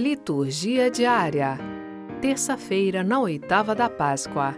[0.00, 1.58] Liturgia diária.
[2.22, 4.56] Terça-feira, na oitava da Páscoa.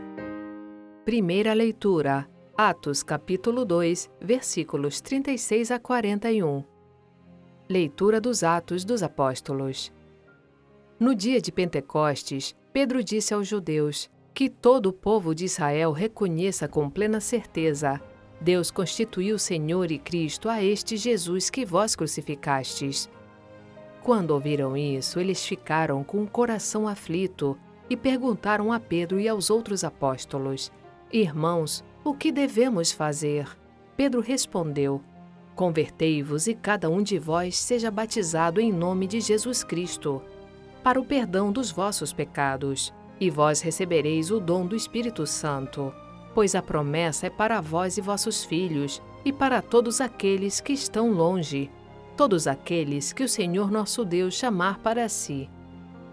[1.04, 2.30] Primeira leitura.
[2.56, 6.62] Atos capítulo 2, versículos 36 a 41.
[7.68, 9.92] Leitura dos Atos dos Apóstolos.
[11.00, 16.68] No dia de Pentecostes, Pedro disse aos judeus que todo o povo de Israel reconheça
[16.68, 18.00] com plena certeza:
[18.40, 23.10] Deus constituiu Senhor e Cristo a este Jesus que vós crucificastes.
[24.02, 27.56] Quando ouviram isso, eles ficaram com o coração aflito
[27.88, 30.72] e perguntaram a Pedro e aos outros apóstolos:
[31.12, 33.46] Irmãos, o que devemos fazer?
[33.96, 35.00] Pedro respondeu:
[35.54, 40.20] Convertei-vos e cada um de vós seja batizado em nome de Jesus Cristo,
[40.82, 45.94] para o perdão dos vossos pecados, e vós recebereis o dom do Espírito Santo,
[46.34, 51.12] pois a promessa é para vós e vossos filhos, e para todos aqueles que estão
[51.12, 51.70] longe
[52.16, 55.48] todos aqueles que o Senhor nosso Deus chamar para si.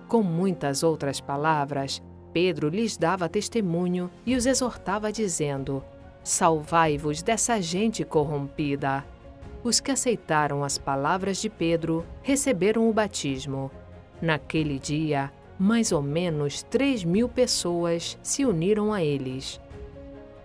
[0.08, 2.02] Com muitas outras palavras,
[2.34, 5.84] Pedro lhes dava testemunho e os exortava, dizendo:
[6.24, 9.06] Salvai-vos dessa gente corrompida.
[9.64, 13.70] Os que aceitaram as palavras de Pedro receberam o batismo.
[14.22, 19.60] Naquele dia, mais ou menos três mil pessoas se uniram a eles.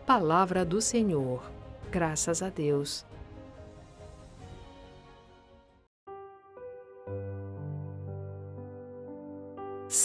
[0.04, 1.42] Palavra do Senhor.
[1.90, 3.06] Graças a Deus.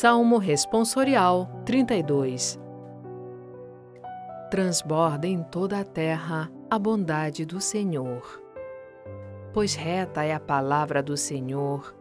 [0.01, 2.57] Salmo Responsorial 32
[4.49, 8.41] Transborda em toda a terra a bondade do Senhor.
[9.53, 11.93] Pois reta é a palavra do Senhor,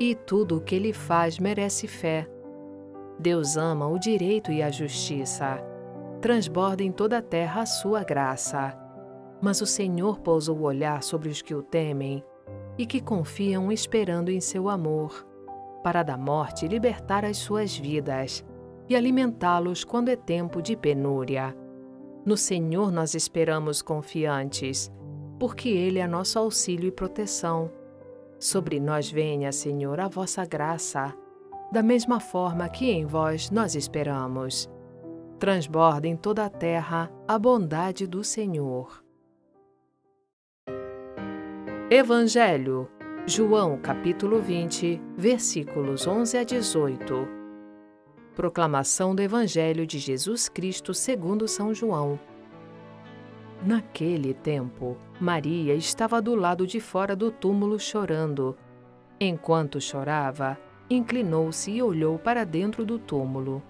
[0.00, 2.26] e tudo o que ele faz merece fé.
[3.18, 5.62] Deus ama o direito e a justiça.
[6.22, 8.74] Transborda em toda a terra a sua graça.
[9.42, 12.24] Mas o Senhor pousou o olhar sobre os que o temem
[12.78, 15.25] e que confiam esperando em seu amor
[15.86, 18.44] para da morte libertar as suas vidas
[18.88, 21.56] e alimentá-los quando é tempo de penúria.
[22.24, 24.90] No Senhor nós esperamos confiantes,
[25.38, 27.70] porque Ele é nosso auxílio e proteção.
[28.36, 31.14] Sobre nós venha, Senhor, a vossa graça,
[31.70, 34.68] da mesma forma que em vós nós esperamos.
[35.38, 39.04] Transborda em toda a terra a bondade do Senhor.
[41.88, 42.88] Evangelho
[43.28, 47.28] João capítulo 20, versículos 11 a 18.
[48.36, 52.20] Proclamação do Evangelho de Jesus Cristo segundo São João.
[53.64, 58.56] Naquele tempo, Maria estava do lado de fora do túmulo chorando.
[59.18, 60.56] Enquanto chorava,
[60.88, 63.60] inclinou-se e olhou para dentro do túmulo.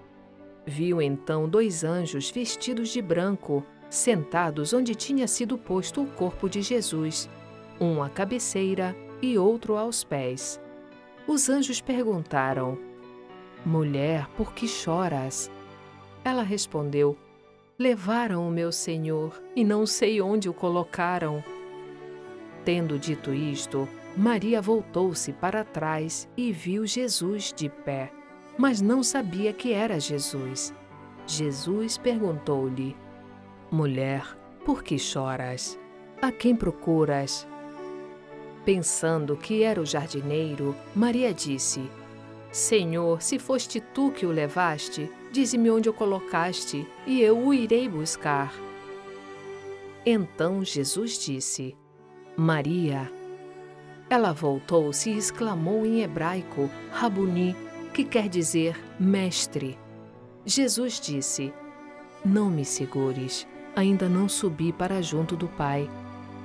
[0.66, 6.60] Viu então dois anjos vestidos de branco, sentados onde tinha sido posto o corpo de
[6.60, 7.26] Jesus,
[7.80, 10.60] um à cabeceira e outro aos pés.
[11.26, 12.78] Os anjos perguntaram:
[13.64, 15.50] Mulher, por que choras?
[16.24, 17.16] Ela respondeu:
[17.78, 21.42] Levaram o meu senhor e não sei onde o colocaram.
[22.64, 28.10] Tendo dito isto, Maria voltou-se para trás e viu Jesus de pé,
[28.56, 30.74] mas não sabia que era Jesus.
[31.26, 32.96] Jesus perguntou-lhe:
[33.70, 34.24] Mulher,
[34.64, 35.78] por que choras?
[36.22, 37.46] A quem procuras?
[38.66, 41.88] Pensando que era o jardineiro, Maria disse:
[42.50, 47.88] Senhor, se foste tu que o levaste, dize-me onde o colocaste, e eu o irei
[47.88, 48.52] buscar.
[50.04, 51.76] Então Jesus disse:
[52.36, 53.08] Maria.
[54.10, 57.54] Ela voltou-se e exclamou em hebraico, Rabuni,
[57.94, 59.78] que quer dizer mestre.
[60.44, 61.54] Jesus disse:
[62.24, 65.88] Não me segures, ainda não subi para junto do Pai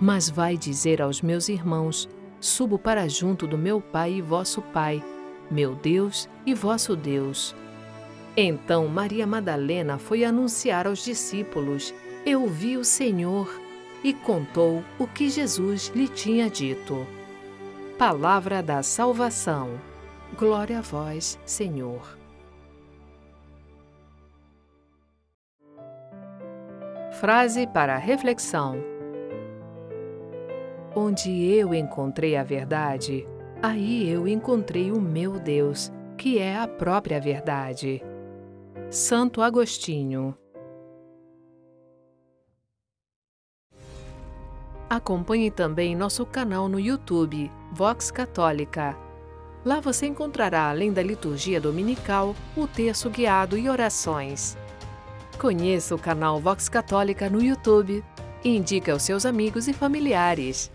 [0.01, 5.03] mas vai dizer aos meus irmãos: Subo para junto do meu Pai e vosso Pai,
[5.49, 7.55] meu Deus e vosso Deus.
[8.35, 11.93] Então Maria Madalena foi anunciar aos discípulos:
[12.25, 13.47] Eu vi o Senhor,
[14.03, 17.05] e contou o que Jesus lhe tinha dito.
[17.99, 19.79] Palavra da salvação.
[20.35, 22.17] Glória a vós, Senhor.
[27.19, 28.90] Frase para reflexão.
[30.95, 33.25] Onde eu encontrei a verdade,
[33.61, 38.03] aí eu encontrei o meu Deus, que é a própria verdade.
[38.89, 40.37] Santo Agostinho
[44.89, 48.97] Acompanhe também nosso canal no YouTube, Vox Católica.
[49.63, 54.57] Lá você encontrará, além da liturgia dominical, o texto guiado e orações.
[55.39, 58.03] Conheça o canal Vox Católica no YouTube
[58.43, 60.69] e indique aos seus amigos e familiares.